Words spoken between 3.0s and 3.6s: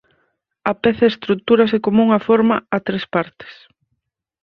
partes.